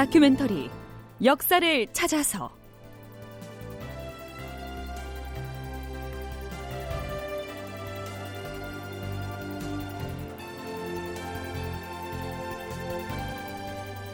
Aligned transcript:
다큐멘터리 0.00 0.70
역사를 1.22 1.86
찾아서. 1.92 2.50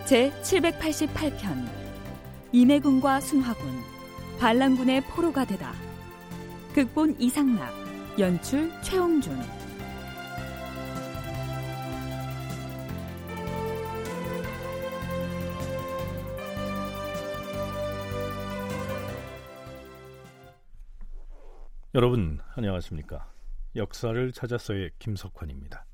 제 0.06 0.32
788편 0.42 1.68
임해군과 2.50 3.20
순화군 3.20 3.64
반란군의 4.40 5.02
포로가 5.02 5.44
되다. 5.44 5.72
극본 6.74 7.14
이상락 7.20 7.72
연출 8.18 8.72
최홍준 8.82 9.38
여러분 21.96 22.38
안녕하십니까 22.54 23.32
역사를 23.74 24.30
찾아서의 24.30 24.90
김석환입니다 24.98 25.86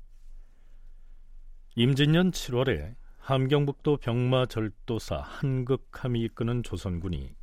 임진년 1.77 2.31
7월에 2.31 2.95
함경북도 3.19 3.95
병마절도사 3.95 5.21
한극함이 5.21 6.19
이끄는 6.23 6.63
조선군이 6.63 7.33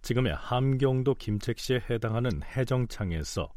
지금의 0.00 0.34
함경도 0.36 1.16
김책시에 1.16 1.82
해당하는 1.90 2.42
해정창에서 2.44 3.52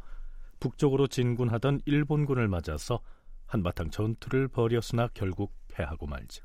북쪽으로 0.59 1.07
진군하던 1.07 1.79
일본군을 1.85 2.49
맞아서 2.49 2.99
한바탕 3.45 3.89
전투를 3.89 4.49
벌였으나 4.49 5.07
결국 5.13 5.53
패하고 5.69 6.07
말죠. 6.07 6.43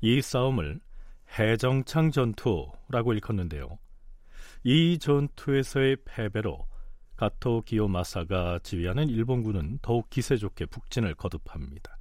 이 0.00 0.20
싸움을 0.20 0.80
해정창 1.38 2.10
전투라고 2.10 3.12
일컫는데요. 3.12 3.78
이 4.64 4.98
전투에서의 4.98 5.96
패배로 6.04 6.68
가토 7.20 7.60
기요마사가 7.60 8.60
지휘하는 8.62 9.10
일본군은 9.10 9.78
더욱 9.82 10.08
기세 10.08 10.38
좋게 10.38 10.64
북진을 10.64 11.14
거듭합니다. 11.16 11.98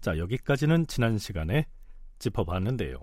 자, 0.00 0.16
여기까지는 0.16 0.86
지난 0.86 1.18
시간에 1.18 1.66
짚어봤는데요. 2.18 2.98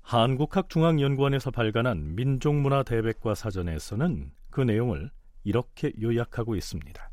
한국학중앙연구원에서 0.00 1.50
발간한 1.50 2.14
민족문화 2.14 2.84
대백과 2.84 3.34
사전에서는 3.34 4.32
그 4.48 4.62
내용을 4.62 5.10
이렇게 5.44 5.92
요약하고 6.00 6.56
있습니다. 6.56 7.10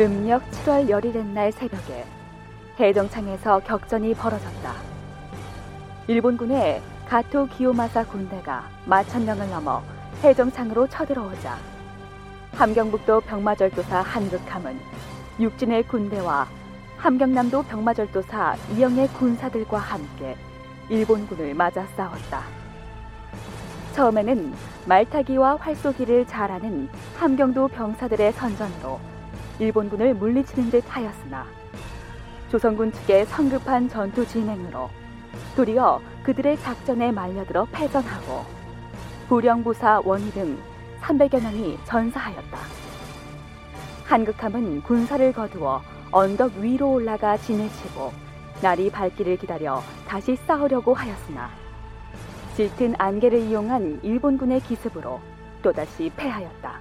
음력 0.00 0.42
7월 0.52 0.88
열일의 0.88 1.22
날 1.26 1.52
새벽에 1.52 2.06
해정창에서 2.80 3.60
격전이 3.60 4.14
벌어졌다. 4.14 4.91
일본군의 6.08 6.82
가토 7.06 7.46
기요마사 7.46 8.04
군대가 8.04 8.68
마천령을 8.86 9.48
넘어 9.50 9.80
해정창으로 10.24 10.88
쳐들어오자 10.88 11.56
함경북도 12.54 13.20
병마절도사 13.20 14.00
한극함은 14.00 14.80
육진의 15.38 15.84
군대와 15.84 16.48
함경남도 16.96 17.62
병마절도사 17.62 18.56
이영의 18.74 19.08
군사들과 19.08 19.78
함께 19.78 20.36
일본군을 20.88 21.54
맞아 21.54 21.86
싸웠다. 21.96 22.42
처음에는 23.92 24.52
말타기와 24.86 25.56
활쏘기를 25.56 26.26
잘하는 26.26 26.88
함경도 27.16 27.68
병사들의 27.68 28.32
선전으로 28.32 28.98
일본군을 29.60 30.14
물리치는 30.14 30.70
듯 30.70 30.84
하였으나 30.88 31.46
조선군 32.50 32.90
측의 32.92 33.26
성급한 33.26 33.88
전투 33.88 34.26
진행으로 34.26 34.90
도리어 35.56 36.00
그들의 36.22 36.58
작전에 36.58 37.12
말려들어 37.12 37.66
패전하고 37.72 38.44
부령부사 39.28 40.02
원희 40.04 40.30
등 40.32 40.58
300여 41.00 41.42
명이 41.42 41.78
전사하였다. 41.84 42.58
한극함은 44.04 44.82
군사를 44.82 45.32
거두어 45.32 45.82
언덕 46.10 46.52
위로 46.56 46.92
올라가 46.92 47.36
진을 47.36 47.68
치고 47.70 48.12
날이 48.60 48.90
밝기를 48.90 49.36
기다려 49.38 49.82
다시 50.06 50.36
싸우려고 50.36 50.94
하였으나 50.94 51.50
짙은 52.54 52.94
안개를 52.98 53.40
이용한 53.40 54.00
일본군의 54.02 54.60
기습으로 54.60 55.20
또다시 55.62 56.10
패하였다. 56.16 56.80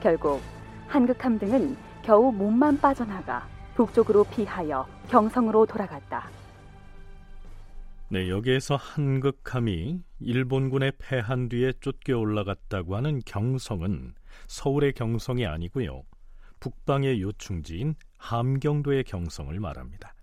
결국 0.00 0.40
한극함 0.86 1.38
등은 1.38 1.76
겨우 2.02 2.32
몸만 2.32 2.80
빠져나가 2.80 3.44
북쪽으로 3.74 4.24
피하여 4.24 4.86
경성으로 5.08 5.66
돌아갔다. 5.66 6.28
네, 8.12 8.28
여기에서 8.28 8.76
한극함이 8.76 10.02
일본군에 10.20 10.92
패한 10.98 11.48
뒤에 11.48 11.72
쫓겨 11.80 12.18
올라갔다고 12.18 12.94
하는 12.94 13.22
경성은 13.24 14.12
서울의 14.48 14.92
경성이 14.92 15.46
아니고요. 15.46 16.02
북방의 16.60 17.22
요충지인 17.22 17.94
함경도의 18.18 19.04
경성을 19.04 19.58
말합니다. 19.58 20.14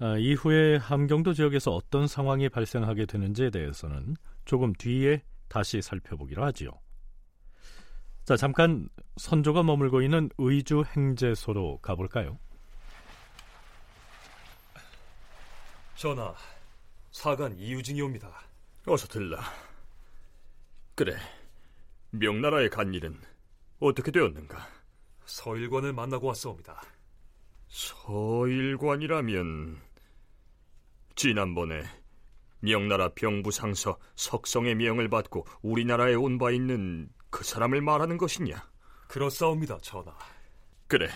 아, 0.00 0.16
이후에 0.18 0.78
함경도 0.78 1.32
지역에서 1.34 1.76
어떤 1.76 2.08
상황이 2.08 2.48
발생하게 2.48 3.06
되는지에 3.06 3.50
대해서는 3.50 4.16
조금 4.44 4.72
뒤에 4.72 5.22
다시 5.46 5.80
살펴보기로 5.80 6.42
하지요. 6.42 6.72
자, 8.24 8.36
잠깐 8.36 8.88
선조가 9.16 9.62
머물고 9.62 10.02
있는 10.02 10.28
의주 10.38 10.82
행제소로 10.96 11.78
가볼까요? 11.82 12.40
전하, 16.02 16.34
사간 17.12 17.56
이유진이 17.56 18.02
옵니다. 18.02 18.28
어서 18.88 19.06
들라. 19.06 19.40
그래, 20.96 21.16
명나라에 22.10 22.68
간 22.70 22.92
일은 22.92 23.16
어떻게 23.78 24.10
되었는가? 24.10 24.66
서일관을 25.26 25.92
만나고 25.92 26.26
왔사옵니다. 26.26 26.82
서일관이라면 27.68 29.80
지난번에 31.14 31.84
명나라 32.58 33.10
병부상서 33.10 33.96
석성의 34.16 34.74
명을 34.74 35.08
받고 35.08 35.46
우리나라에 35.62 36.14
온 36.14 36.36
바 36.36 36.50
있는 36.50 37.10
그 37.30 37.44
사람을 37.44 37.80
말하는 37.80 38.18
것이냐? 38.18 38.68
그렇사옵니다, 39.06 39.78
전하. 39.78 40.12
그래, 40.88 41.08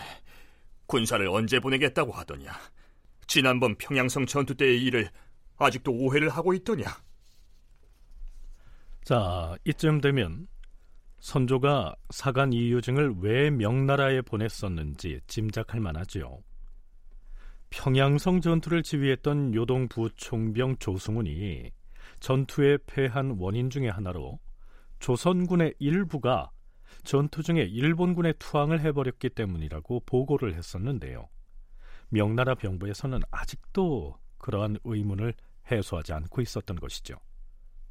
군사를 0.85 1.27
언제 1.27 1.59
보내겠다고 1.59 2.13
하더냐? 2.13 2.76
지난번 3.27 3.75
평양성 3.75 4.25
전투 4.25 4.55
때의 4.55 4.83
일을 4.83 5.09
아직도 5.57 5.91
오해를 5.91 6.29
하고 6.29 6.53
있더냐? 6.53 6.85
자, 9.03 9.55
이쯤 9.65 10.01
되면 10.01 10.47
선조가 11.19 11.95
사간 12.09 12.53
이유증을 12.53 13.15
왜 13.19 13.49
명나라에 13.49 14.21
보냈었는지 14.21 15.19
짐작할 15.27 15.79
만하지요. 15.79 16.41
평양성 17.69 18.39
전투를 18.39 18.83
지휘했던 18.83 19.53
요동 19.53 19.89
부 19.89 20.09
총병 20.15 20.77
조승훈이 20.77 21.71
전투에 22.19 22.77
패한 22.85 23.37
원인 23.39 23.69
중의 23.69 23.91
하나로 23.91 24.39
조선군의 24.99 25.75
일부가 25.79 26.49
전투 27.03 27.43
중에 27.43 27.63
일본군의 27.63 28.35
투항을 28.39 28.81
해버렸기 28.81 29.29
때문이라고 29.29 30.03
보고를 30.05 30.55
했었는데요. 30.55 31.27
명나라 32.09 32.55
병부에서는 32.55 33.21
아직도 33.31 34.17
그러한 34.37 34.77
의문을 34.83 35.33
해소하지 35.69 36.13
않고 36.13 36.41
있었던 36.41 36.77
것이죠. 36.77 37.15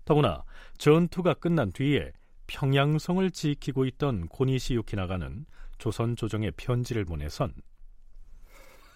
더구나 0.04 0.44
전투가 0.78 1.34
끝난 1.34 1.72
뒤에 1.72 2.12
평양성을 2.46 3.30
지키고 3.30 3.84
있던 3.86 4.28
고니시 4.28 4.74
유키나가는 4.74 5.46
조선 5.78 6.16
조정에 6.16 6.50
편지를 6.52 7.04
보내선 7.04 7.52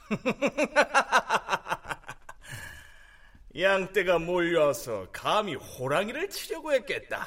양떼가 3.58 4.20
몰려와서 4.20 5.08
감히 5.12 5.56
호랑이를 5.56 6.30
치려고 6.30 6.72
했겠다. 6.72 7.26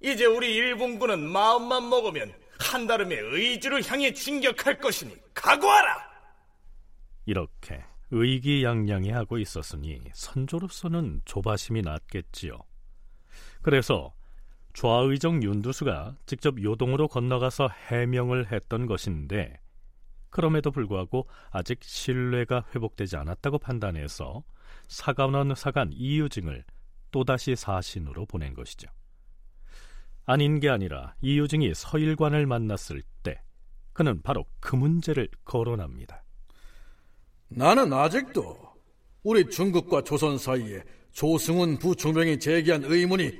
이제 0.00 0.26
우리 0.26 0.54
일본군은 0.54 1.26
마음만 1.28 1.88
먹으면 1.88 2.34
한달음에 2.58 3.16
의주를 3.16 3.88
향해 3.88 4.12
진격할 4.12 4.78
것이니 4.78 5.16
각오하라! 5.34 6.11
이렇게 7.26 7.84
의기양양해 8.10 9.10
하고 9.10 9.38
있었으니 9.38 10.00
선조로서는 10.12 11.22
조바심이 11.24 11.82
났겠지요. 11.82 12.58
그래서 13.62 14.12
좌의정 14.74 15.42
윤두수가 15.42 16.16
직접 16.26 16.62
요동으로 16.62 17.08
건너가서 17.08 17.68
해명을 17.68 18.52
했던 18.52 18.86
것인데 18.86 19.60
그럼에도 20.30 20.70
불구하고 20.70 21.28
아직 21.50 21.82
신뢰가 21.82 22.64
회복되지 22.74 23.16
않았다고 23.16 23.58
판단해서 23.58 24.42
사관원 24.88 25.54
사관 25.54 25.90
이유증을 25.92 26.64
또다시 27.10 27.54
사신으로 27.54 28.26
보낸 28.26 28.54
것이죠. 28.54 28.88
아닌 30.24 30.60
게 30.60 30.70
아니라 30.70 31.14
이유증이 31.20 31.74
서일관을 31.74 32.46
만났을 32.46 33.02
때 33.22 33.42
그는 33.92 34.22
바로 34.22 34.46
그 34.60 34.74
문제를 34.74 35.28
거론합니다. 35.44 36.22
나는 37.54 37.92
아직도 37.92 38.56
우리 39.22 39.48
중국과 39.48 40.02
조선 40.02 40.38
사이에 40.38 40.82
조승훈 41.12 41.78
부총병이 41.78 42.38
제기한 42.40 42.82
의문이 42.84 43.32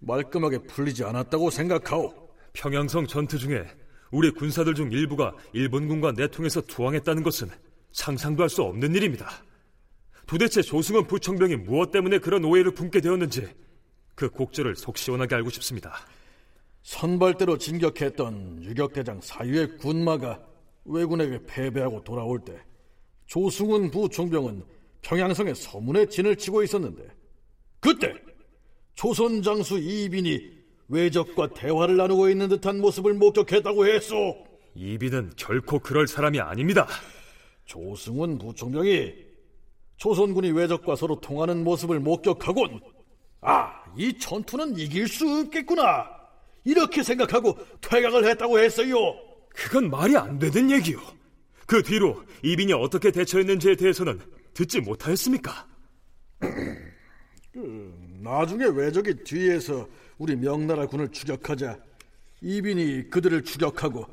말끔하게 0.00 0.58
풀리지 0.58 1.04
않았다고 1.04 1.50
생각하오. 1.50 2.28
평양성 2.52 3.06
전투 3.06 3.38
중에 3.38 3.64
우리 4.10 4.30
군사들 4.30 4.74
중 4.74 4.90
일부가 4.90 5.34
일본군과 5.52 6.12
내통해서 6.12 6.60
투항했다는 6.62 7.22
것은 7.22 7.48
상상도 7.92 8.42
할 8.42 8.48
수 8.48 8.62
없는 8.62 8.94
일입니다. 8.94 9.30
도대체 10.26 10.62
조승원 10.62 11.06
부총병이 11.06 11.56
무엇 11.56 11.90
때문에 11.90 12.18
그런 12.18 12.44
오해를 12.44 12.72
품게 12.72 13.00
되었는지 13.00 13.48
그 14.14 14.28
곡절을 14.30 14.76
속 14.76 14.98
시원하게 14.98 15.36
알고 15.36 15.50
싶습니다. 15.50 15.94
선발대로 16.82 17.58
진격했던 17.58 18.64
유격대장 18.64 19.20
사유의 19.22 19.76
군마가 19.78 20.40
왜군에게 20.84 21.40
패배하고 21.46 22.02
돌아올 22.02 22.40
때 22.40 22.58
조승훈 23.28 23.90
부총병은 23.90 24.64
평양성에 25.02 25.54
서문에 25.54 26.06
진을 26.06 26.36
치고 26.36 26.62
있었는데 26.62 27.06
그때 27.78 28.12
조선 28.94 29.42
장수 29.42 29.78
이빈이 29.78 30.58
외적과 30.88 31.48
대화를 31.50 31.96
나누고 31.98 32.30
있는 32.30 32.48
듯한 32.48 32.80
모습을 32.80 33.14
목격했다고 33.14 33.86
했소. 33.86 34.44
이빈은 34.74 35.32
결코 35.36 35.78
그럴 35.78 36.08
사람이 36.08 36.40
아닙니다. 36.40 36.88
조승훈 37.66 38.38
부총병이 38.38 39.12
조선군이 39.98 40.52
외적과 40.52 40.96
서로 40.96 41.20
통하는 41.20 41.62
모습을 41.62 42.00
목격하곤 42.00 42.80
아, 43.42 43.84
이 43.96 44.18
전투는 44.18 44.78
이길 44.78 45.06
수 45.06 45.28
없겠구나. 45.28 46.06
이렇게 46.64 47.02
생각하고 47.02 47.56
퇴각을 47.82 48.24
했다고 48.24 48.58
했어요. 48.58 48.96
그건 49.50 49.90
말이 49.90 50.16
안 50.16 50.38
되는 50.38 50.70
얘기요. 50.70 51.17
그 51.68 51.82
뒤로 51.82 52.24
이빈이 52.42 52.72
어떻게 52.72 53.10
대처했는지에 53.10 53.76
대해서는 53.76 54.18
듣지 54.54 54.80
못하였습니까? 54.80 55.68
그, 57.52 57.94
나중에 58.22 58.64
외적이 58.64 59.22
뒤에서 59.22 59.86
우리 60.16 60.34
명나라 60.34 60.86
군을 60.86 61.10
추격하자 61.10 61.78
이빈이 62.40 63.10
그들을 63.10 63.42
추격하고 63.42 64.06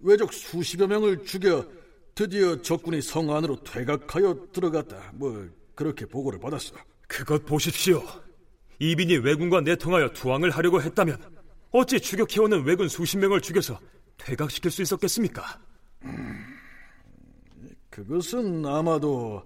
외적 0.00 0.32
수십여 0.32 0.86
명을 0.86 1.22
죽여 1.26 1.66
드디어 2.14 2.62
적군이 2.62 3.02
성 3.02 3.30
안으로 3.30 3.62
퇴각하여 3.62 4.46
들어갔다. 4.50 5.12
뭐 5.16 5.46
그렇게 5.74 6.06
보고를 6.06 6.40
받았어. 6.40 6.74
그것 7.06 7.44
보십시오. 7.44 8.02
이빈이 8.78 9.18
왜군과 9.18 9.60
내통하여 9.60 10.14
투항을 10.14 10.48
하려고 10.48 10.80
했다면 10.80 11.20
어찌 11.72 12.00
추격해오는 12.00 12.64
왜군 12.64 12.88
수십 12.88 13.18
명을 13.18 13.42
죽여서 13.42 13.78
퇴각시킬 14.16 14.70
수 14.70 14.80
있었겠습니까? 14.80 15.60
음, 16.04 16.55
그것은 17.96 18.66
아마도 18.66 19.42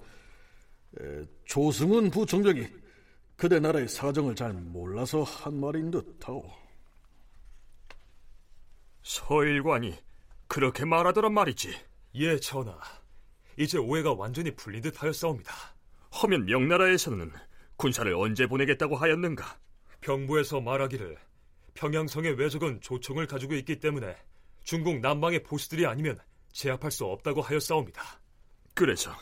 조승훈 1.44 2.10
부총병이 2.10 2.66
그대 3.36 3.60
나라의 3.60 3.86
사정을 3.86 4.34
잘 4.34 4.52
몰라서 4.52 5.22
한 5.22 5.60
말인 5.60 5.92
듯하오. 5.92 6.42
서일관이 9.02 9.96
그렇게 10.48 10.84
말하더란 10.84 11.32
말이지. 11.32 11.72
예, 12.16 12.40
전하. 12.40 12.76
이제 13.56 13.78
오해가 13.78 14.14
완전히 14.14 14.50
풀린 14.56 14.82
듯 14.82 15.00
하였사옵니다. 15.00 15.54
허면 16.20 16.46
명나라에서는 16.46 17.30
군사를 17.76 18.12
언제 18.14 18.48
보내겠다고 18.48 18.96
하였는가? 18.96 19.60
병부에서 20.00 20.60
말하기를 20.60 21.16
평양성의 21.74 22.32
외적은 22.32 22.80
조총을 22.80 23.28
가지고 23.28 23.54
있기 23.54 23.78
때문에 23.78 24.16
중국 24.64 24.98
남방의 24.98 25.44
보수들이 25.44 25.86
아니면 25.86 26.18
제압할 26.52 26.90
수 26.90 27.04
없다고 27.04 27.42
하였사옵니다. 27.42 28.19
그래서? 28.74 29.12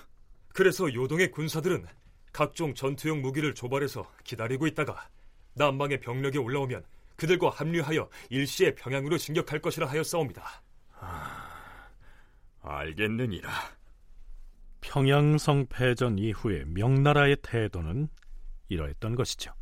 그래서 0.54 0.92
요동의 0.92 1.30
군사들은 1.30 1.86
각종 2.32 2.74
전투용 2.74 3.20
무기를 3.20 3.54
조발해서 3.54 4.10
기다리고 4.24 4.66
있다가 4.66 5.08
남방의 5.54 6.00
병력이 6.00 6.38
올라오면 6.38 6.84
그들과 7.16 7.50
합류하여 7.50 8.08
일시에 8.30 8.74
평양으로 8.74 9.18
진격할 9.18 9.60
것이라 9.60 9.88
하였사옵니다. 9.88 10.62
아, 11.00 11.78
알겠느니라. 12.62 13.50
평양성 14.80 15.66
패전 15.68 16.18
이후에 16.18 16.64
명나라의 16.66 17.38
태도는 17.42 18.08
이러했던 18.68 19.16
것이죠. 19.16 19.52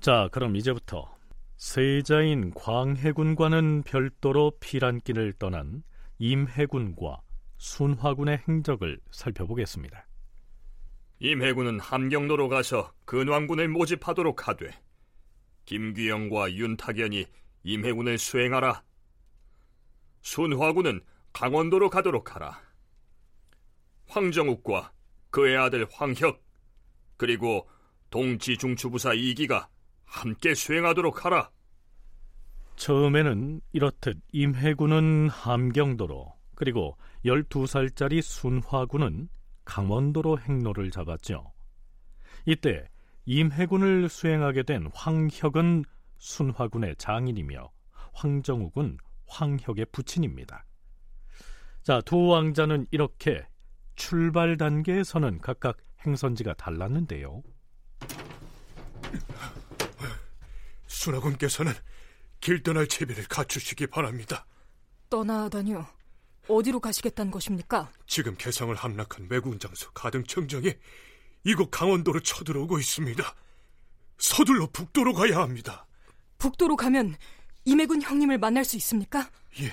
자, 0.00 0.28
그럼 0.30 0.54
이제부터 0.54 1.12
세자인 1.56 2.52
광해군과는 2.54 3.82
별도로 3.82 4.52
피란길을 4.60 5.32
떠난 5.34 5.82
임해군과 6.18 7.20
순화군의 7.56 8.44
행적을 8.46 9.00
살펴보겠습니다. 9.10 10.06
임해군은 11.18 11.80
함경도로 11.80 12.48
가서 12.48 12.92
근왕군을 13.06 13.68
모집하도록 13.68 14.46
하되 14.46 14.70
김규영과 15.64 16.52
윤탁연이 16.52 17.26
임해군을 17.64 18.18
수행하라. 18.18 18.84
순화군은 20.22 21.00
강원도로 21.32 21.90
가도록 21.90 22.36
하라. 22.36 22.62
황정욱과 24.06 24.92
그의 25.30 25.56
아들 25.56 25.88
황혁 25.90 26.40
그리고 27.16 27.68
동지중추부사 28.10 29.14
이기가 29.14 29.68
함께 30.08 30.54
수행하도록 30.54 31.24
하라. 31.24 31.50
처음에는 32.76 33.60
이렇듯 33.72 34.20
임해군은 34.32 35.28
함경도로 35.28 36.34
그리고 36.54 36.96
12살짜리 37.24 38.22
순화군은 38.22 39.28
강원도로 39.64 40.38
행로를 40.40 40.90
잡았죠. 40.90 41.52
이때 42.46 42.88
임해군을 43.26 44.08
수행하게 44.08 44.62
된 44.62 44.88
황혁은 44.94 45.84
순화군의 46.16 46.96
장인이며 46.96 47.70
황정욱은 48.12 48.96
황혁의 49.26 49.86
부친입니다. 49.92 50.64
자, 51.82 52.00
두 52.00 52.28
왕자는 52.28 52.86
이렇게 52.90 53.46
출발 53.94 54.56
단계에서는 54.56 55.38
각각 55.40 55.76
행선지가 56.06 56.54
달랐는데요. 56.54 57.42
순화군께서는 60.98 61.72
길 62.40 62.62
떠날 62.62 62.86
채비를 62.86 63.24
갖추시기 63.28 63.86
바랍니다. 63.86 64.46
떠나다니요? 65.10 65.86
어디로 66.48 66.80
가시겠다는 66.80 67.30
것입니까? 67.30 67.90
지금 68.06 68.34
개성을 68.36 68.74
함락한 68.74 69.28
외국인 69.30 69.58
장수 69.58 69.90
가등청정이 69.92 70.74
이곳 71.44 71.70
강원도로 71.70 72.20
쳐들어오고 72.20 72.78
있습니다. 72.78 73.34
서둘러 74.18 74.68
북도로 74.72 75.14
가야 75.14 75.38
합니다. 75.38 75.86
북도로 76.38 76.76
가면 76.76 77.16
임해군 77.64 78.02
형님을 78.02 78.38
만날 78.38 78.64
수 78.64 78.76
있습니까? 78.76 79.30
예, 79.60 79.70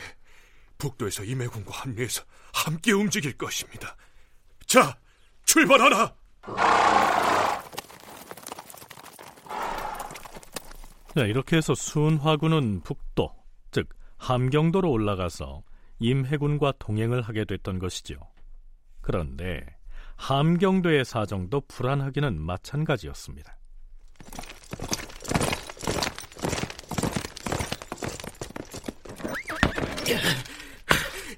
북도에서 0.77 1.24
임해군과 1.24 1.72
합류해서 1.72 2.24
함께 2.53 2.91
움직일 2.91 3.38
것입니다. 3.38 3.96
자, 4.67 4.98
출발하라! 5.46 6.15
네, 11.15 11.29
이렇게 11.29 11.55
해서 11.55 11.74
순화군은 11.74 12.81
북도, 12.81 13.34
즉 13.72 13.88
함경도로 14.17 14.91
올라가서 14.91 15.63
임해군과 16.00 16.74
동행을 16.77 17.22
하게 17.22 17.45
됐던 17.45 17.79
것이죠. 17.79 18.15
그런데 19.00 19.65
함경도의 20.17 21.05
사정도 21.05 21.62
불안하기는 21.69 22.41
마찬가지였습니다. 22.41 23.57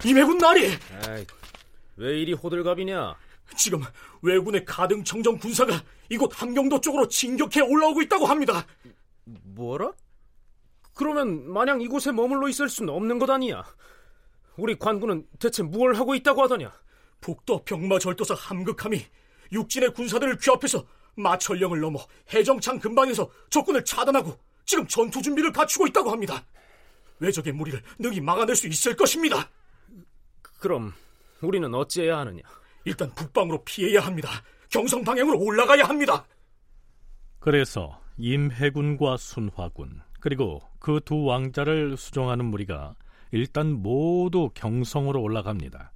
임해군 0.04 0.40
나리! 0.40 0.72
왜 1.98 2.20
이리 2.20 2.34
호들갑이냐? 2.34 3.16
지금 3.56 3.84
왜군의 4.24 4.66
가등 4.66 5.04
청정 5.04 5.38
군사가 5.38 5.84
이곳 6.10 6.32
함경도 6.42 6.82
쪽으로 6.82 7.08
진격해 7.08 7.62
올라오고 7.62 8.02
있다고 8.02 8.26
합니다. 8.26 8.66
뭐라? 9.44 9.92
그러면 10.94 11.52
마냥 11.52 11.82
이곳에 11.82 12.12
머물러 12.12 12.48
있을 12.50 12.70
수는 12.70 12.94
없는 12.94 13.20
것 13.20 13.30
아니야. 13.30 13.64
우리 14.58 14.78
관군은 14.78 15.28
대체 15.40 15.62
뭘 15.64 15.94
하고 15.94 16.16
있다고 16.16 16.42
하더냐? 16.44 16.74
북도 17.22 17.64
병마 17.66 18.00
절도사 18.00 18.34
함극함이 18.34 19.06
육진의 19.52 19.94
군사들을 19.94 20.38
규합해서 20.38 20.86
마천령을 21.16 21.80
넘어 21.80 22.00
해정창 22.34 22.80
근방에서 22.80 23.30
적군을 23.50 23.86
차단하고 23.86 24.38
지금 24.66 24.88
전투 24.88 25.22
준비를 25.22 25.52
갖추고 25.52 25.88
있다고 25.88 26.12
합니다. 26.12 26.44
외적의 27.20 27.54
무리를 27.54 27.82
능히 28.00 28.22
막아낼 28.22 28.56
수 28.56 28.68
있을 28.68 28.96
것입니다. 28.96 29.50
그럼 30.60 30.94
우리는 31.42 31.74
어찌해야 31.74 32.20
하느냐? 32.20 32.42
일단 32.86 33.14
북방으로 33.14 33.64
피해야 33.64 34.02
합니다. 34.02 34.30
경성 34.70 35.04
방향으로 35.04 35.40
올라가야 35.40 35.84
합니다. 35.86 36.26
그래서 37.40 38.00
임해군과 38.18 39.18
순화군 39.18 40.02
그리고 40.20 40.62
그 40.80 41.00
두 41.06 41.24
왕자를 41.24 41.98
수종하는 41.98 42.46
무리가 42.46 42.96
일단 43.32 43.72
모두 43.74 44.50
경성으로 44.54 45.22
올라갑니다. 45.22 45.92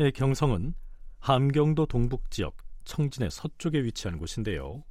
예, 0.00 0.10
경성은 0.10 0.74
함경도 1.20 1.86
동북 1.86 2.30
지역 2.30 2.56
청진의 2.84 3.30
서쪽에 3.30 3.82
위치한 3.82 4.18
곳인데요. 4.18 4.82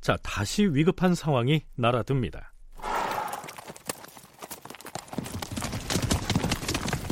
자, 0.00 0.16
다시 0.22 0.64
위급한 0.66 1.14
상황이 1.14 1.62
날아듭니다. 1.76 2.52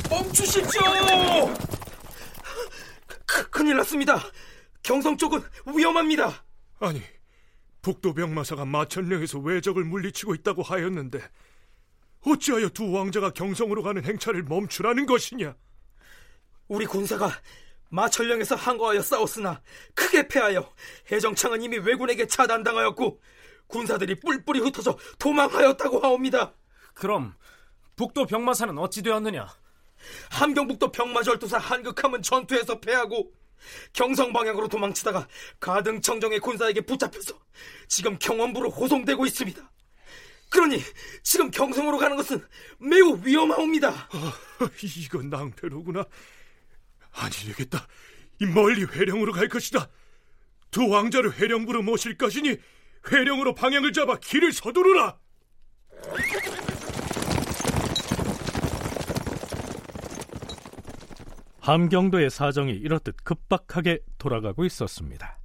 멈추십시오! 0.09 0.81
크, 3.25 3.49
큰일 3.49 3.77
났습니다. 3.77 4.19
경성 4.83 5.17
쪽은 5.17 5.41
위험합니다. 5.75 6.43
아니, 6.79 7.01
북도 7.83 8.13
병마사가 8.13 8.65
마천령에서 8.65 9.39
외적을 9.39 9.83
물리치고 9.83 10.33
있다고 10.35 10.63
하였는데 10.63 11.19
어찌하여 12.25 12.69
두 12.69 12.89
왕자가 12.91 13.31
경성으로 13.31 13.83
가는 13.83 14.03
행차를 14.03 14.43
멈추라는 14.43 15.05
것이냐? 15.05 15.53
우리 16.69 16.85
군사가 16.85 17.29
마천령에서 17.89 18.55
항거하여 18.55 19.01
싸웠으나 19.01 19.61
크게 19.93 20.29
패하여 20.29 20.73
해정창은 21.11 21.61
이미 21.61 21.77
왜군에게 21.77 22.25
차단당하였고 22.25 23.21
군사들이 23.67 24.15
뿔뿔이 24.21 24.59
흩어져 24.59 24.97
도망하였다고 25.19 25.99
하옵니다. 25.99 26.53
그럼 26.93 27.35
북도 27.97 28.25
병마사는 28.27 28.77
어찌 28.77 29.01
되었느냐? 29.01 29.47
함경북도 30.31 30.91
병마절도사 30.93 31.57
한극함은 31.57 32.21
전투에서 32.21 32.79
패하고 32.79 33.33
경성 33.93 34.33
방향으로 34.33 34.67
도망치다가 34.67 35.27
가등청정의 35.59 36.39
군사에게 36.39 36.81
붙잡혀서 36.81 37.39
지금 37.87 38.17
경원부로 38.19 38.69
호송되고 38.69 39.25
있습니다. 39.25 39.71
그러니 40.49 40.81
지금 41.23 41.49
경성으로 41.49 41.97
가는 41.97 42.15
것은 42.15 42.45
매우 42.77 43.19
위험하옵니다. 43.23 43.89
어, 43.89 44.67
이건 44.83 45.29
낭패로구나. 45.29 46.05
아니 47.13 47.31
되겠다. 47.31 47.87
이 48.39 48.45
멀리 48.45 48.83
회령으로 48.83 49.33
갈 49.33 49.47
것이다. 49.47 49.89
두 50.69 50.87
왕자를 50.87 51.37
회령부로 51.37 51.81
모실 51.81 52.17
것이니 52.17 52.57
회령으로 53.11 53.55
방향을 53.55 53.93
잡아 53.93 54.17
길을 54.19 54.51
서두르라. 54.51 55.17
함경도의 61.63 62.29
사정이 62.29 62.73
이렇듯 62.73 63.23
급박하게 63.23 63.99
돌아가고 64.17 64.65
있었습니다. 64.65 65.39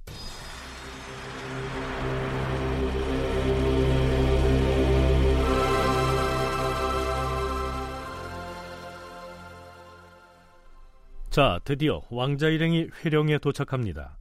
자, 11.29 11.61
드디어 11.63 12.01
왕자 12.09 12.49
일행이 12.49 12.89
회령에 13.05 13.37
도착합니다. 13.37 14.17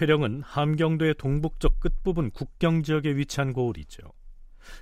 회령은 0.00 0.40
함경도의 0.42 1.16
동북쪽 1.18 1.80
끝부분 1.80 2.30
국경 2.30 2.82
지역에 2.82 3.14
위치한 3.14 3.52
고을이죠. 3.52 4.10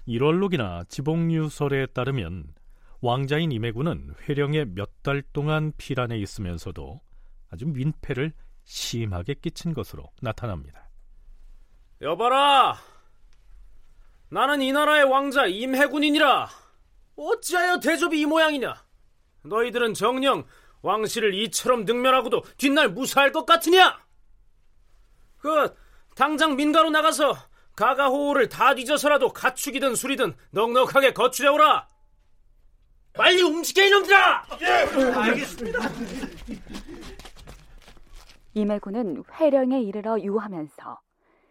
1월록이나 0.07 0.89
지봉유설에 0.89 1.87
따르면 1.87 2.45
왕자인 3.01 3.51
임해군은 3.51 4.15
회령에 4.29 4.67
몇 4.67 4.84
달 5.05 5.23
동안 5.35 5.73
피란에 5.77 6.19
있으면서도 6.19 7.01
아주 7.51 7.67
민폐를 7.67 8.33
심하게 8.65 9.35
끼친 9.35 9.75
것으로 9.75 10.11
나타납니다. 10.23 10.89
여봐라! 12.01 12.79
나는 14.31 14.63
이 14.63 14.73
나라의 14.73 15.05
왕자 15.05 15.47
임해군이니라! 15.47 16.49
어찌하여 17.17 17.79
대접이 17.81 18.23
이 18.23 18.27
모양이냐? 18.27 18.75
너희들은 19.43 19.93
정령 19.93 20.45
왕실을 20.81 21.35
이처럼 21.35 21.85
능멸하고도 21.85 22.43
뒷날 22.57 22.89
무사할 22.89 23.31
것 23.31 23.45
같으냐? 23.45 24.01
그 25.37 25.75
당장 26.17 26.57
민가로 26.57 26.89
나가서 26.89 27.37
가가호호를 27.77 28.49
다 28.49 28.75
뒤져서라도 28.75 29.35
가축이든 29.35 29.97
술이든 29.97 30.35
넉넉하게 30.53 31.13
거출해오라. 31.13 31.94
빨리 33.17 33.43
움직여 33.43 33.83
이놈들아! 33.85 34.45
예, 34.61 34.67
알겠습니다. 35.19 35.79
임해군은 38.55 39.23
회령에 39.33 39.81
이르러 39.83 40.21
유하면서 40.21 41.01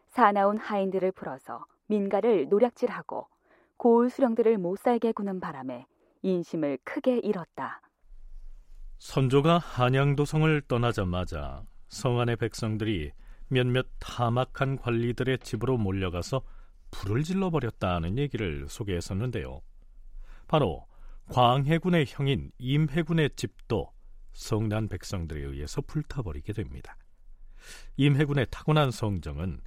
사나운 0.09 0.57
하인들을 0.57 1.11
풀어서 1.13 1.65
민가를 1.87 2.49
노략질하고 2.49 3.27
고울 3.77 4.09
수령들을 4.09 4.57
못 4.57 4.77
살게 4.79 5.11
구는 5.13 5.39
바람에 5.39 5.85
인심을 6.21 6.79
크게 6.83 7.19
잃었다. 7.19 7.81
선조가 8.99 9.57
한양도성을 9.57 10.61
떠나자마자 10.67 11.63
성 11.89 12.19
안의 12.19 12.37
백성들이 12.37 13.11
몇몇 13.49 13.87
타막한 13.99 14.77
관리들의 14.77 15.39
집으로 15.39 15.77
몰려가서 15.77 16.41
불을 16.91 17.23
질러버렸다는 17.23 18.17
얘기를 18.17 18.67
소개했었는데요. 18.69 19.61
바로 20.47 20.85
광해군의 21.29 22.05
형인 22.07 22.51
임해군의 22.57 23.31
집도 23.35 23.91
성난 24.33 24.87
백성들에 24.87 25.41
의해서 25.41 25.81
불타버리게 25.81 26.53
됩니다. 26.53 26.97
임해군의 27.97 28.47
타고난 28.49 28.91
성정은 28.91 29.61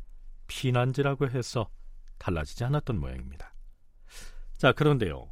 피난지라고 0.49 1.29
해서 1.29 1.69
달라지지 2.19 2.65
않았던 2.65 2.99
모양입니다. 2.99 3.55
자, 4.57 4.73
그런데요. 4.73 5.31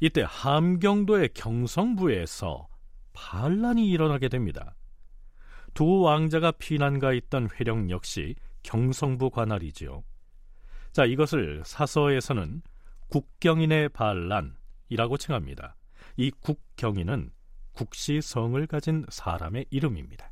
이때 0.00 0.24
함경도의 0.26 1.30
경성부에서 1.34 2.68
반란이 3.12 3.88
일어나게 3.88 4.28
됩니다. 4.28 4.76
두 5.74 6.00
왕자가 6.00 6.52
피난가 6.52 7.12
있던 7.14 7.48
회령 7.54 7.90
역시 7.90 8.36
경성부 8.62 9.30
관할이지요. 9.30 10.04
자, 10.92 11.04
이것을 11.04 11.62
사서에서는 11.64 12.62
국경인의 13.08 13.90
반란 13.90 14.56
이라고 14.88 15.16
칭합니다. 15.16 15.76
이 16.16 16.30
국경인은 16.30 17.30
국시성을 17.74 18.66
가진 18.66 19.04
사람의 19.08 19.66
이름입니다. 19.70 20.30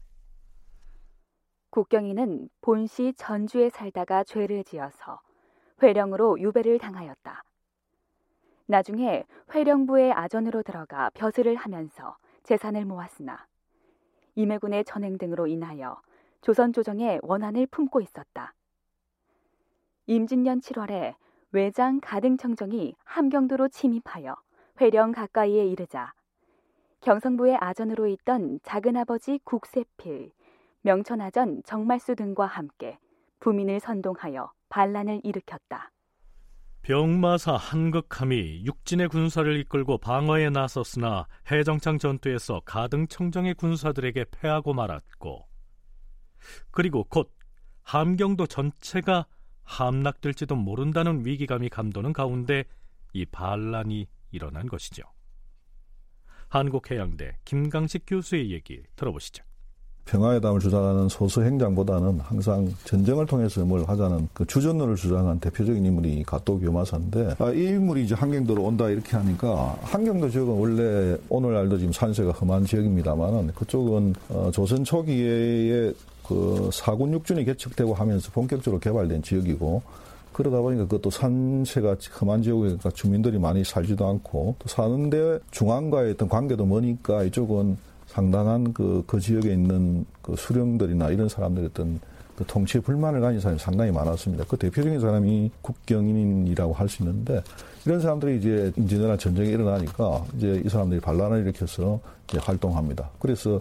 국경인은 1.70 2.48
본시 2.60 3.12
전주에 3.16 3.68
살다가 3.70 4.24
죄를 4.24 4.64
지어서 4.64 5.20
회령으로 5.82 6.40
유배를 6.40 6.78
당하였다. 6.78 7.44
나중에 8.66 9.24
회령부의 9.54 10.12
아전으로 10.12 10.62
들어가 10.62 11.10
벼슬을 11.10 11.54
하면서 11.54 12.16
재산을 12.42 12.84
모았으나 12.84 13.46
임해군의 14.34 14.84
전행 14.84 15.18
등으로 15.18 15.46
인하여 15.46 16.00
조선 16.40 16.72
조정에 16.72 17.18
원한을 17.22 17.66
품고 17.66 18.00
있었다. 18.00 18.54
임진년 20.06 20.60
7월에 20.60 21.14
외장 21.52 22.00
가등청정이 22.00 22.94
함경도로 23.04 23.68
침입하여 23.68 24.36
회령 24.80 25.12
가까이에 25.12 25.66
이르자 25.66 26.12
경성부의 27.00 27.56
아전으로 27.60 28.06
있던 28.08 28.58
작은아버지 28.62 29.40
국세필, 29.44 30.32
명천아전 30.82 31.62
정말수 31.64 32.16
등과 32.16 32.46
함께 32.46 32.98
부민을 33.40 33.80
선동하여 33.80 34.52
반란을 34.68 35.20
일으켰다. 35.22 35.92
병마사 36.82 37.54
한극함이 37.54 38.64
육진의 38.64 39.08
군사를 39.08 39.56
이끌고 39.58 39.98
방어에 39.98 40.50
나섰으나 40.50 41.26
해정창 41.50 41.98
전투에서 41.98 42.60
가등 42.64 43.08
청정의 43.08 43.54
군사들에게 43.54 44.26
패하고 44.30 44.72
말았고 44.72 45.48
그리고 46.70 47.04
곧 47.04 47.32
함경도 47.82 48.46
전체가 48.46 49.26
함락될지도 49.64 50.54
모른다는 50.54 51.26
위기감이 51.26 51.68
감도는 51.68 52.12
가운데 52.12 52.64
이 53.12 53.24
반란이 53.26 54.06
일어난 54.36 54.66
것이죠. 54.66 55.02
한국해양대 56.48 57.38
김강식 57.44 58.04
교수의 58.06 58.52
얘기 58.52 58.82
들어보시죠. 58.94 59.44
평화회담을 60.06 60.60
주장하는 60.60 61.08
소수 61.08 61.42
행장보다는 61.42 62.20
항상 62.20 62.72
전쟁을 62.84 63.26
통해서 63.26 63.64
뭘 63.64 63.84
하자는 63.84 64.28
그 64.32 64.46
주전론을 64.46 64.94
주장한 64.94 65.40
대표적인 65.40 65.84
인물이 65.84 66.22
가토 66.24 66.60
교마사인데 66.60 67.34
아, 67.40 67.50
이 67.50 67.64
인물이 67.64 68.04
이제 68.04 68.14
한경도로 68.14 68.62
온다 68.62 68.88
이렇게 68.88 69.16
하니까 69.16 69.76
한경도 69.82 70.30
지역은 70.30 70.54
원래 70.54 71.18
오늘날도 71.28 71.78
지금 71.78 71.92
산세가 71.92 72.30
험한 72.30 72.66
지역입니다만은 72.66 73.48
그쪽은 73.54 74.14
어, 74.28 74.50
조선 74.52 74.84
초기에 74.84 75.92
그 76.22 76.70
사군 76.72 77.12
육준이 77.12 77.44
개척되고 77.44 77.92
하면서 77.92 78.30
본격적으로 78.30 78.78
개발된 78.78 79.22
지역이고 79.22 79.82
그러다 80.36 80.60
보니까 80.60 80.84
그것도 80.84 81.08
산세가 81.08 81.96
험한 82.20 82.42
지역이니까 82.42 82.90
주민들이 82.90 83.38
많이 83.38 83.64
살지도 83.64 84.06
않고 84.06 84.56
또 84.58 84.68
사는데 84.68 85.38
중앙과의 85.50 86.12
어떤 86.12 86.28
관계도 86.28 86.66
머니까 86.66 87.22
이쪽은 87.22 87.78
상당한 88.06 88.74
그, 88.74 89.02
그 89.06 89.18
지역에 89.18 89.50
있는 89.50 90.04
그 90.20 90.36
수령들이나 90.36 91.08
이런 91.08 91.30
사람들의 91.30 91.70
어떤 91.70 92.00
그 92.36 92.44
통치에 92.46 92.82
불만을 92.82 93.22
가진 93.22 93.40
사람이 93.40 93.58
상당히 93.58 93.90
많았습니다. 93.92 94.44
그 94.46 94.58
대표적인 94.58 95.00
사람이 95.00 95.52
국경인이라고 95.62 96.74
할 96.74 96.86
수 96.86 97.02
있는데 97.02 97.42
이런 97.86 97.98
사람들이 97.98 98.36
이제 98.36 98.72
인제나 98.76 99.16
전쟁이 99.16 99.48
일어나니까 99.48 100.22
이제 100.36 100.60
이 100.62 100.68
사람들이 100.68 101.00
반란을 101.00 101.40
일으켜서 101.44 101.98
이제 102.28 102.38
활동합니다. 102.42 103.08
그래서 103.20 103.58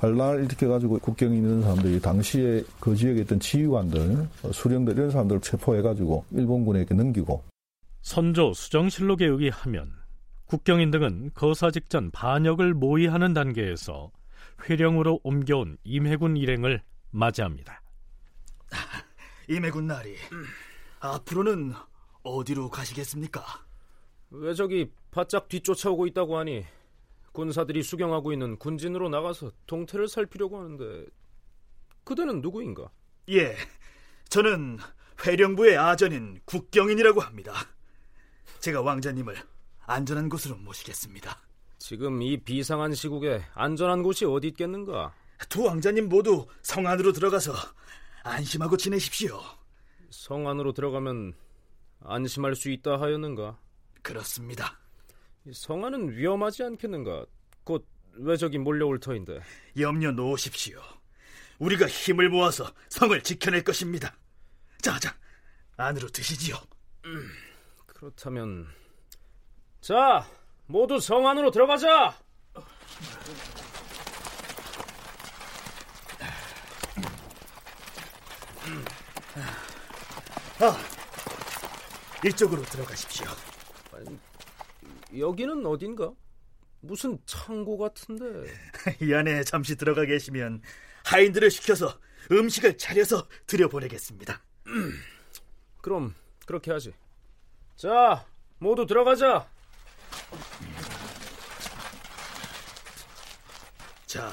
반란을 0.00 0.44
일으켜가지고 0.44 0.98
국경에 1.00 1.36
있는 1.36 1.60
사람들이 1.60 2.00
당시에 2.00 2.64
그 2.80 2.96
지역에 2.96 3.20
있던 3.20 3.38
지휘관들, 3.38 4.28
수령들 4.50 4.94
이런 4.94 5.10
사람들을 5.10 5.42
체포해가지고 5.42 6.24
일본군에 6.30 6.86
게 6.86 6.94
넘기고 6.94 7.44
선조 8.00 8.54
수정실록에 8.54 9.26
의하면 9.26 9.92
국경인 10.46 10.90
등은 10.90 11.32
거사 11.34 11.70
직전 11.70 12.10
반역을 12.10 12.72
모의하는 12.72 13.34
단계에서 13.34 14.10
회령으로 14.68 15.20
옮겨온 15.22 15.76
임해군 15.84 16.38
일행을 16.38 16.82
맞이합니다. 17.10 17.82
임해군 19.48 19.86
나리, 19.86 20.16
앞으로는 21.00 21.74
어디로 22.22 22.70
가시겠습니까? 22.70 23.42
왜 24.30 24.54
저기 24.54 24.90
바짝 25.10 25.48
뒤쫓아오고 25.48 26.06
있다고 26.06 26.38
하니 26.38 26.64
군사들이 27.32 27.82
수경하고 27.82 28.32
있는 28.32 28.56
군진으로 28.58 29.08
나가서 29.08 29.52
동태를 29.66 30.08
살피려고 30.08 30.58
하는데 30.58 31.06
그대는 32.04 32.40
누구인가? 32.40 32.90
예, 33.30 33.56
저는 34.28 34.78
회령부의 35.24 35.76
아전인 35.76 36.40
국경인이라고 36.44 37.20
합니다. 37.20 37.52
제가 38.60 38.82
왕자님을 38.82 39.36
안전한 39.86 40.28
곳으로 40.28 40.56
모시겠습니다. 40.56 41.40
지금 41.78 42.22
이 42.22 42.36
비상한 42.36 42.94
시국에 42.94 43.42
안전한 43.54 44.02
곳이 44.02 44.24
어디 44.24 44.48
있겠는가? 44.48 45.14
두 45.48 45.64
왕자님 45.64 46.08
모두 46.08 46.46
성 46.62 46.86
안으로 46.86 47.12
들어가서 47.12 47.52
안심하고 48.22 48.76
지내십시오. 48.76 49.40
성 50.10 50.48
안으로 50.48 50.72
들어가면 50.72 51.32
안심할 52.02 52.54
수 52.54 52.70
있다 52.70 53.00
하였는가? 53.00 53.58
그렇습니다. 54.02 54.79
성 55.52 55.84
안은 55.84 56.16
위험하지 56.16 56.62
않겠는가? 56.64 57.24
곧왜 57.64 58.36
저기 58.36 58.58
몰려올 58.58 59.00
터인데. 59.00 59.40
염려 59.78 60.12
놓으십시오. 60.12 60.80
우리가 61.58 61.86
힘을 61.86 62.28
모아서 62.28 62.70
성을 62.88 63.20
지켜낼 63.22 63.64
것입니다. 63.64 64.16
자, 64.80 64.98
자, 64.98 65.14
안으로 65.76 66.08
드시지요. 66.08 66.56
음, 67.06 67.30
그렇다면 67.86 68.66
자, 69.80 70.26
모두 70.66 71.00
성 71.00 71.26
안으로 71.26 71.50
들어가자. 71.50 72.14
아, 80.62 80.76
이쪽으로 82.24 82.62
들어가십시오. 82.62 83.26
여기는 85.18 85.66
어딘가? 85.66 86.12
무슨 86.80 87.18
창고 87.26 87.76
같은데. 87.78 88.50
이 89.02 89.12
안에 89.12 89.44
잠시 89.44 89.76
들어가 89.76 90.04
계시면 90.04 90.62
하인들을 91.04 91.50
시켜서 91.50 91.98
음식을 92.30 92.78
차려서 92.78 93.28
들여보내겠습니다. 93.46 94.40
그럼 95.82 96.14
그렇게 96.46 96.70
하지. 96.70 96.92
자, 97.76 98.24
모두 98.58 98.86
들어가자. 98.86 99.46
자, 104.06 104.30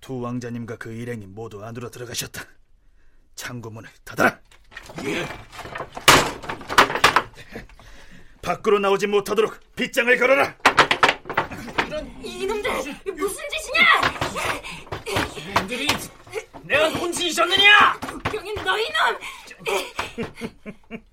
두 0.00 0.20
왕자님과 0.20 0.76
그 0.76 0.92
일행이 0.92 1.26
모두 1.26 1.64
안으로 1.64 1.90
들어가셨다. 1.90 2.44
창고문을 3.34 3.88
닫아라. 4.04 4.40
예. 5.04 5.24
밖으로 8.44 8.78
나오지 8.78 9.06
못하도록 9.06 9.58
빗장을 9.74 10.16
걸어라. 10.18 10.54
이런 11.86 12.06
이놈들 12.22 12.70
무슨 13.14 13.42
짓이냐? 13.50 13.82
이놈들이 15.48 15.86
내가 16.62 16.90
누군지 16.90 17.28
잊었느냐? 17.28 17.98
국경인 18.00 18.54
너희 18.56 18.84
놈! 18.90 19.18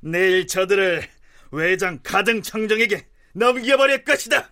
내일 0.00 0.46
저들을 0.46 1.02
외장 1.50 1.98
가등 2.02 2.42
청정에게 2.42 3.06
넘겨버릴 3.32 4.04
것이다. 4.04 4.50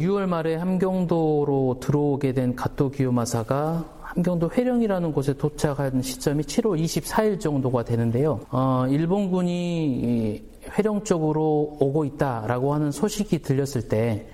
6월 0.00 0.26
말에 0.26 0.54
함경도로 0.56 1.80
들어오게 1.82 2.32
된 2.32 2.54
가토 2.54 2.90
기요마사가 2.90 3.97
함경도 4.18 4.50
회령이라는 4.50 5.12
곳에 5.12 5.32
도착한 5.32 6.02
시점이 6.02 6.42
7월 6.42 6.82
24일 6.82 7.38
정도가 7.38 7.84
되는데요. 7.84 8.40
어, 8.50 8.84
일본군이 8.88 10.42
회령 10.76 11.04
쪽으로 11.04 11.76
오고 11.78 12.04
있다라고 12.04 12.74
하는 12.74 12.90
소식이 12.90 13.42
들렸을 13.42 13.88
때 13.88 14.26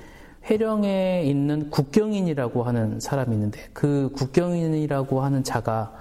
회령에 0.48 1.24
있는 1.26 1.68
국경인이라고 1.68 2.62
하는 2.62 2.98
사람이 2.98 3.34
있는데 3.34 3.60
그 3.74 4.10
국경인이라고 4.16 5.20
하는 5.20 5.44
자가 5.44 5.92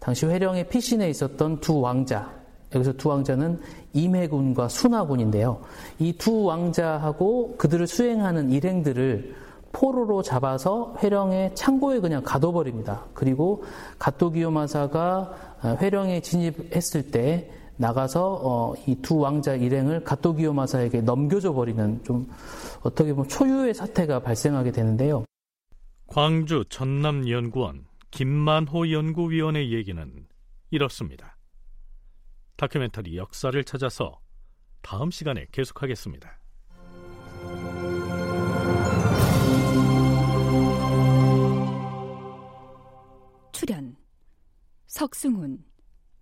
당시 0.00 0.26
회령의 0.26 0.68
피신에 0.68 1.08
있었던 1.08 1.60
두 1.60 1.80
왕자 1.80 2.30
여기서 2.74 2.92
두 2.92 3.08
왕자는 3.08 3.58
임해군과 3.94 4.68
순하군인데요. 4.68 5.62
이 5.98 6.12
두 6.12 6.44
왕자하고 6.44 7.56
그들을 7.56 7.86
수행하는 7.86 8.50
일행들을 8.50 9.34
포로로 9.72 10.22
잡아서 10.22 10.96
회령의 11.02 11.54
창고에 11.54 12.00
그냥 12.00 12.22
가둬버립니다. 12.24 13.06
그리고 13.14 13.64
가토기요마사가 13.98 15.58
회령에 15.80 16.20
진입했을 16.20 17.10
때 17.10 17.50
나가서 17.76 18.40
어, 18.42 18.74
이두 18.86 19.18
왕자 19.18 19.54
일행을 19.54 20.04
가토기요마사에게 20.04 21.00
넘겨줘 21.00 21.54
버리는 21.54 22.02
좀 22.04 22.28
어떻게 22.82 23.12
보면 23.14 23.28
초유의 23.28 23.72
사태가 23.72 24.20
발생하게 24.20 24.72
되는데요. 24.72 25.24
광주 26.06 26.64
전남연구원 26.68 27.86
김만호 28.10 28.90
연구위원의 28.90 29.72
얘기는 29.72 30.26
이렇습니다. 30.70 31.36
다큐멘터리 32.56 33.16
역사를 33.16 33.62
찾아서 33.64 34.18
다음 34.82 35.10
시간에 35.10 35.46
계속하겠습니다. 35.52 36.38
출연 43.60 43.94
석승훈, 44.86 45.66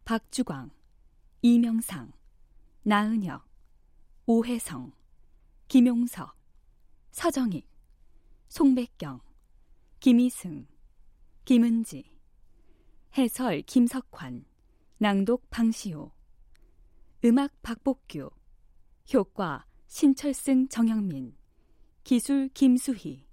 박주광, 0.04 0.72
이명상, 1.40 2.12
나은혁, 2.82 3.46
오혜성, 4.26 4.90
김용석, 5.68 6.36
서정익, 7.12 7.64
송백경, 8.48 9.20
김희승, 10.00 10.66
김은지, 11.44 12.10
해설 13.16 13.62
김석환, 13.62 14.44
낭독 14.96 15.48
방시호, 15.48 16.10
음악 17.24 17.52
박복규, 17.62 18.30
효과 19.14 19.64
신철승 19.86 20.66
정영민, 20.66 21.36
기술 22.02 22.48
김수희. 22.48 23.27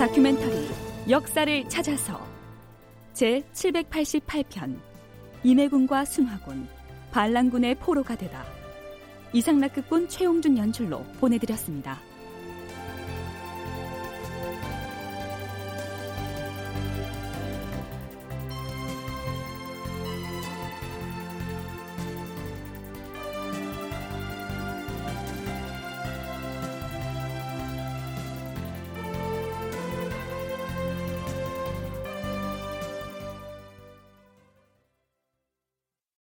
다큐멘터리 0.00 0.66
역사를 1.10 1.68
찾아서 1.68 2.26
제 3.12 3.42
788편 3.52 4.80
임해군과 5.44 6.06
순화군 6.06 6.66
반란군의 7.10 7.74
포로가 7.74 8.16
되다 8.16 8.46
이상락극본 9.34 10.08
최용준 10.08 10.56
연출로 10.56 11.02
보내드렸습니다. 11.20 12.00